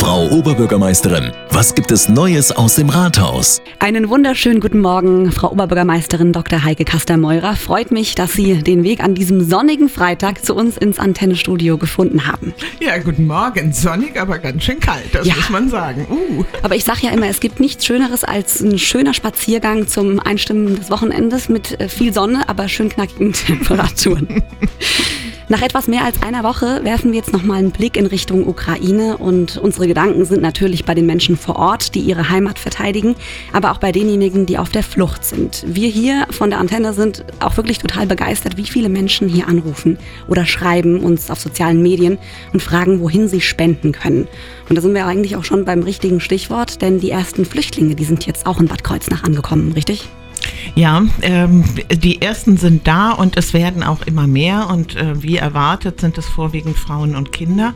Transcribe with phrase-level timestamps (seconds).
[0.00, 3.60] Frau Oberbürgermeisterin, was gibt es Neues aus dem Rathaus?
[3.80, 6.64] Einen wunderschönen guten Morgen, Frau Oberbürgermeisterin Dr.
[6.64, 7.54] Heike Kaster-Meurer.
[7.54, 12.26] Freut mich, dass Sie den Weg an diesem sonnigen Freitag zu uns ins Antennestudio gefunden
[12.26, 12.54] haben.
[12.80, 13.74] Ja, guten Morgen.
[13.74, 15.34] Sonnig, aber ganz schön kalt, das Ja.
[15.36, 16.06] muss man sagen.
[16.10, 16.44] Uh.
[16.62, 20.76] Aber ich sage ja immer, es gibt nichts Schöneres als ein schöner Spaziergang zum Einstimmen
[20.76, 24.42] des Wochenendes mit äh, viel Sonne, aber schön knackigen Temperaturen.
[25.50, 29.18] Nach etwas mehr als einer Woche werfen wir jetzt nochmal einen Blick in Richtung Ukraine
[29.18, 33.16] und unsere Gedanken sind natürlich bei den Menschen vor Ort, die ihre Heimat verteidigen,
[33.52, 35.64] aber auch bei denjenigen, die auf der Flucht sind.
[35.66, 39.98] Wir hier von der Antenne sind auch wirklich total begeistert, wie viele Menschen hier anrufen
[40.28, 42.18] oder schreiben uns auf sozialen Medien
[42.52, 44.28] und fragen, wohin sie spenden können.
[44.68, 48.04] Und da sind wir eigentlich auch schon beim richtigen Stichwort, denn die ersten Flüchtlinge, die
[48.04, 50.08] sind jetzt auch in Bad Kreuznach angekommen, richtig?
[50.74, 55.36] Ja, ähm, die ersten sind da und es werden auch immer mehr und äh, wie
[55.36, 57.74] erwartet sind es vorwiegend Frauen und Kinder.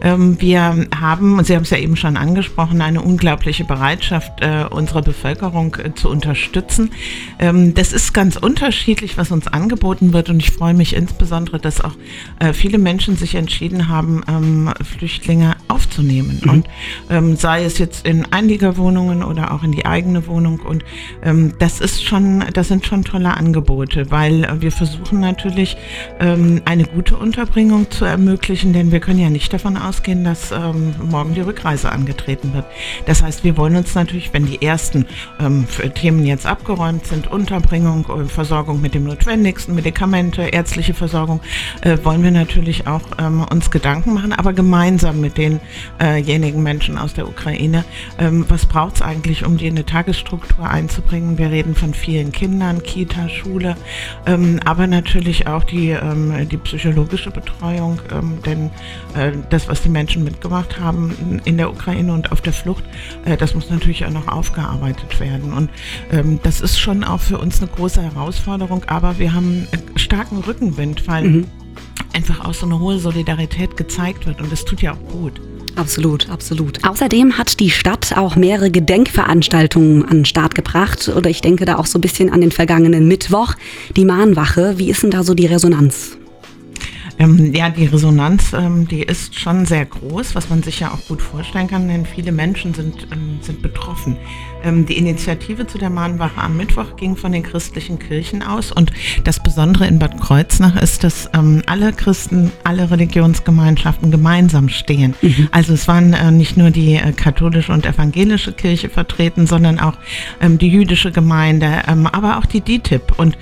[0.00, 5.02] Ähm, wir haben, Sie haben es ja eben schon angesprochen, eine unglaubliche Bereitschaft äh, unserer
[5.02, 6.90] Bevölkerung äh, zu unterstützen.
[7.38, 11.80] Ähm, das ist ganz unterschiedlich, was uns angeboten wird und ich freue mich insbesondere, dass
[11.80, 11.94] auch
[12.38, 16.66] äh, viele Menschen sich entschieden haben, ähm, Flüchtlinge aufzunehmen und
[17.10, 20.84] ähm, sei es jetzt in Einliegerwohnungen oder auch in die eigene Wohnung und
[21.22, 25.76] ähm, das ist schon, das sind schon tolle Angebote, weil äh, wir versuchen natürlich
[26.20, 30.94] ähm, eine gute Unterbringung zu ermöglichen, denn wir können ja nicht davon ausgehen, dass ähm,
[31.10, 32.64] morgen die Rückreise angetreten wird.
[33.06, 35.06] Das heißt, wir wollen uns natürlich, wenn die ersten
[35.40, 41.40] ähm, Themen jetzt abgeräumt sind, Unterbringung, äh, Versorgung mit dem Notwendigsten, Medikamente, ärztliche Versorgung,
[41.82, 47.14] äh, wollen wir natürlich auch ähm, uns Gedanken machen, aber gemeinsam mit denjenigen Menschen aus
[47.14, 47.84] der Ukraine,
[48.18, 51.38] ähm, was braucht es eigentlich, um die in eine Tagesstruktur einzubringen?
[51.38, 53.76] Wir reden von vielen Kindern, Kita, Schule,
[54.24, 58.70] ähm, aber natürlich auch die, ähm, die psychologische Betreuung, ähm, denn
[59.14, 62.84] äh, das, was die Menschen mitgemacht haben in der Ukraine und auf der Flucht,
[63.26, 65.52] äh, das muss natürlich auch noch aufgearbeitet werden.
[65.52, 65.68] Und
[66.10, 71.06] ähm, das ist schon auch für uns eine große Herausforderung, aber wir haben starken Rückenwind,
[71.06, 71.44] weil
[72.14, 75.38] einfach auch so eine hohe Solidarität gezeigt wird und das tut ja auch gut.
[75.76, 76.82] Absolut, absolut.
[76.88, 81.08] Außerdem hat die Stadt auch mehrere Gedenkveranstaltungen an den Start gebracht.
[81.14, 83.54] Oder ich denke da auch so ein bisschen an den vergangenen Mittwoch.
[83.94, 84.78] Die Mahnwache.
[84.78, 86.16] Wie ist denn da so die Resonanz?
[87.18, 91.08] Ähm, ja, die Resonanz, ähm, die ist schon sehr groß, was man sich ja auch
[91.08, 94.18] gut vorstellen kann, denn viele Menschen sind, ähm, sind betroffen.
[94.66, 98.90] Ähm, die Initiative zu der Mahnwache am Mittwoch ging von den christlichen Kirchen aus und
[99.22, 105.14] das Besondere in Bad Kreuznach ist, dass ähm, alle Christen, alle Religionsgemeinschaften gemeinsam stehen.
[105.52, 109.94] Also es waren äh, nicht nur die äh, katholische und evangelische Kirche vertreten, sondern auch
[110.40, 113.18] ähm, die jüdische Gemeinde, aber auch die DITIB.
[113.18, 113.38] Und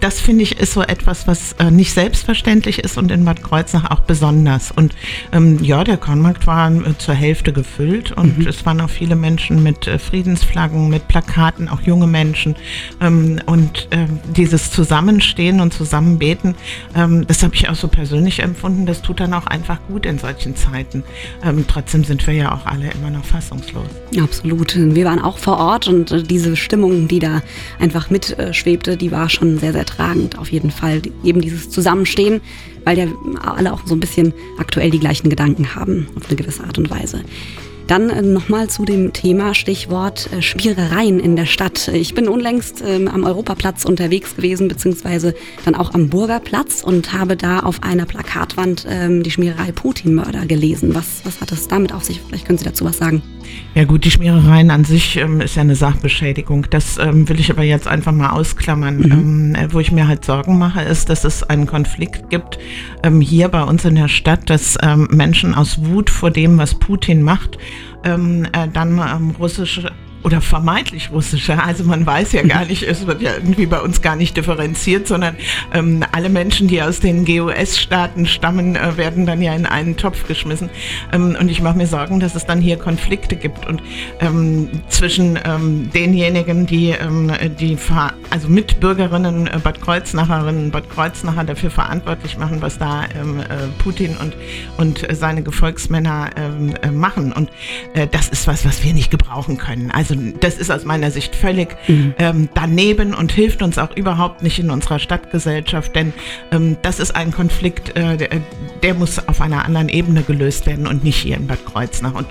[0.00, 3.90] das finde ich ist so etwas, was äh, nicht selbstverständlich ist und in Bad Kreuznach
[3.90, 4.70] auch besonders.
[4.70, 4.94] Und
[5.60, 9.98] ja, der Kornmarkt war zur Hälfte gefüllt und es waren auch viele Menschen mit äh,
[10.34, 12.56] Friedensflaggen, mit Plakaten, auch junge Menschen.
[13.00, 16.54] Ähm, und ähm, dieses Zusammenstehen und Zusammenbeten,
[16.94, 20.18] ähm, das habe ich auch so persönlich empfunden, das tut dann auch einfach gut in
[20.18, 21.04] solchen Zeiten.
[21.44, 23.86] Ähm, trotzdem sind wir ja auch alle immer noch fassungslos.
[24.20, 24.76] Absolut.
[24.76, 27.42] Wir waren auch vor Ort und äh, diese Stimmung, die da
[27.78, 30.38] einfach mitschwebte, die war schon sehr, sehr tragend.
[30.38, 31.02] Auf jeden Fall.
[31.22, 32.40] Eben dieses Zusammenstehen,
[32.84, 33.06] weil ja
[33.40, 36.90] alle auch so ein bisschen aktuell die gleichen Gedanken haben, auf eine gewisse Art und
[36.90, 37.24] Weise.
[37.86, 41.88] Dann äh, nochmal zu dem Thema Stichwort äh, Spierereien in der Stadt.
[41.88, 45.34] Ich bin unlängst ähm, am Europaplatz unterwegs gewesen, beziehungsweise
[45.64, 50.94] dann auch am Burgerplatz und habe da auf einer Plakatwand ähm, die Schmiererei Putin-Mörder gelesen.
[50.94, 52.20] Was, was hat es damit auf sich?
[52.26, 53.22] Vielleicht können Sie dazu was sagen.
[53.74, 56.66] Ja gut, die Schmierereien an sich ähm, ist ja eine Sachbeschädigung.
[56.70, 59.04] Das ähm, will ich aber jetzt einfach mal ausklammern.
[59.04, 62.58] Ähm, äh, wo ich mir halt Sorgen mache, ist, dass es einen Konflikt gibt
[63.20, 64.78] hier bei uns in der Stadt, dass
[65.10, 67.58] Menschen aus Wut vor dem, was Putin macht,
[68.04, 69.90] ähm, äh, dann ähm, russische
[70.24, 74.00] oder vermeintlich russische, also man weiß ja gar nicht, es wird ja irgendwie bei uns
[74.02, 75.36] gar nicht differenziert, sondern
[75.72, 80.26] ähm, alle Menschen, die aus den GOS-Staaten stammen, äh, werden dann ja in einen Topf
[80.26, 80.70] geschmissen.
[81.12, 83.82] Ähm, und ich mache mir Sorgen, dass es dann hier Konflikte gibt und
[84.20, 87.30] ähm, zwischen ähm, denjenigen, die ähm,
[87.60, 87.76] die
[88.30, 93.44] also Mitbürgerinnen äh, Bad Kreuznacherinnen, Bad Kreuznacher dafür verantwortlich machen, was da ähm, äh,
[93.82, 94.34] Putin und
[94.78, 96.30] und äh, seine Gefolgsmänner
[96.82, 97.32] äh, machen.
[97.32, 97.50] Und
[97.92, 99.90] äh, das ist was, was wir nicht gebrauchen können.
[99.90, 101.76] Also das ist aus meiner Sicht völlig
[102.18, 106.12] ähm, daneben und hilft uns auch überhaupt nicht in unserer Stadtgesellschaft, denn
[106.52, 108.28] ähm, das ist ein Konflikt, äh, der,
[108.82, 112.14] der muss auf einer anderen Ebene gelöst werden und nicht hier in Bad Kreuznach.
[112.14, 112.26] Und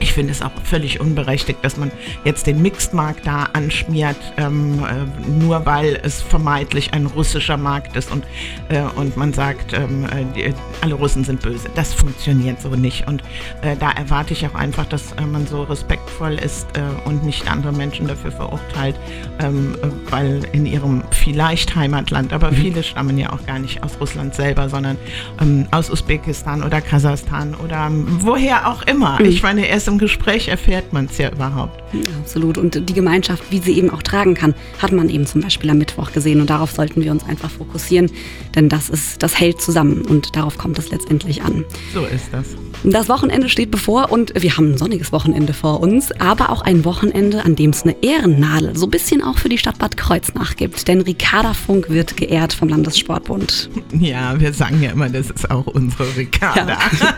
[0.00, 1.90] ich finde es auch völlig unberechtigt, dass man
[2.24, 8.10] jetzt den Mixed-Markt da anschmiert, ähm, äh, nur weil es vermeintlich ein russischer Markt ist
[8.10, 8.24] und,
[8.68, 11.68] äh, und man sagt, ähm, äh, die, alle Russen sind böse.
[11.74, 13.06] Das funktioniert so nicht.
[13.06, 13.22] Und
[13.62, 17.50] äh, da erwarte ich auch einfach, dass äh, man so respektvoll ist äh, und nicht
[17.50, 18.96] andere Menschen dafür verurteilt,
[19.40, 19.76] ähm,
[20.10, 22.56] weil in ihrem vielleicht Heimatland, aber mhm.
[22.56, 24.96] viele stammen ja auch gar nicht aus Russland selber, sondern
[25.40, 29.18] ähm, aus Usbekistan oder Kasachstan oder ähm, woher auch immer.
[29.18, 29.26] Mhm.
[29.26, 31.82] Ich meine, erst im Gespräch erfährt man es ja überhaupt.
[32.20, 32.58] Absolut.
[32.58, 35.78] Und die Gemeinschaft, wie sie eben auch tragen kann, hat man eben zum Beispiel am
[35.96, 36.40] Mittwoch gesehen.
[36.40, 38.10] Und darauf sollten wir uns einfach fokussieren,
[38.54, 41.64] denn das ist, das hält zusammen und darauf kommt es letztendlich an.
[41.94, 42.56] So ist das.
[42.84, 46.84] Das Wochenende steht bevor und wir haben ein sonniges Wochenende vor uns, aber auch ein
[46.84, 50.56] Wochenende, an dem es eine Ehrennadel so ein bisschen auch für die Stadt Bad Kreuznach
[50.56, 50.86] gibt.
[50.86, 53.70] Denn Ricarda Funk wird geehrt vom Landessportbund.
[53.98, 56.78] Ja, wir sagen ja immer, das ist auch unsere Ricarda.
[57.00, 57.14] Ja,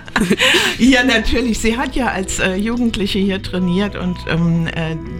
[0.78, 1.58] ja natürlich.
[1.58, 4.68] Sie hat ja als äh, Jugendliche hier trainiert und ähm,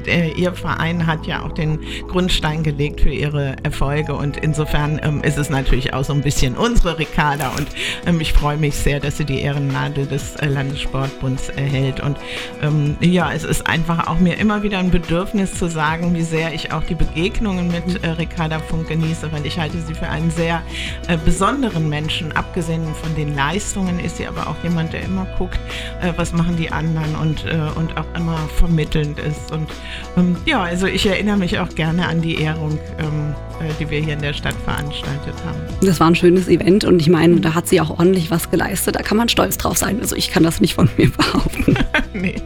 [0.07, 5.23] äh, ihr Verein hat ja auch den Grundstein gelegt für ihre Erfolge und insofern ähm,
[5.23, 7.69] ist es natürlich auch so ein bisschen unsere Ricarda und
[8.07, 12.17] ähm, ich freue mich sehr, dass sie die Ehrennadel des äh, Landessportbunds erhält und
[12.63, 16.53] ähm, ja, es ist einfach auch mir immer wieder ein Bedürfnis zu sagen, wie sehr
[16.55, 20.31] ich auch die Begegnungen mit äh, Ricarda Funk genieße, weil ich halte sie für einen
[20.31, 20.63] sehr
[21.09, 22.33] äh, besonderen Menschen.
[22.33, 25.59] Abgesehen von den Leistungen ist sie aber auch jemand, der immer guckt,
[26.01, 29.53] äh, was machen die anderen und, äh, und auch immer vermittelnd ist.
[29.53, 29.69] Und
[30.17, 33.38] ähm, ja, also ich erinnere mich auch gerne an die Ehrung, ähm, äh,
[33.81, 35.59] die wir hier in der Stadt veranstaltet haben.
[35.81, 38.97] Das war ein schönes Event und ich meine, da hat sie auch ordentlich was geleistet.
[38.97, 40.01] Da kann man stolz drauf sein.
[40.01, 41.77] Also ich kann das nicht von mir behaupten.
[42.13, 42.37] nee.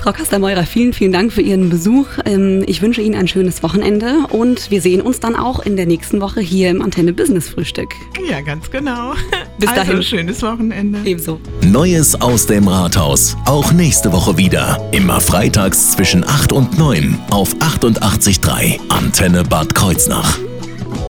[0.00, 2.06] Frau Kastermeurer, vielen, vielen Dank für Ihren Besuch.
[2.24, 5.86] Ähm, ich wünsche Ihnen ein schönes Wochenende und wir sehen uns dann auch in der
[5.86, 7.88] nächsten Woche hier im Antenne Business Frühstück.
[8.28, 9.14] Ja, ganz genau.
[9.58, 10.02] Bis also, dahin.
[10.02, 10.98] schönes Wochenende.
[11.04, 11.40] Ebenso.
[11.62, 13.36] Neues aus dem Rathaus.
[13.46, 14.88] Auch nächste Woche wieder.
[14.92, 20.38] Immer freitags zwischen 8 und 9 auf 88.3 Antenne Bad Kreuznach.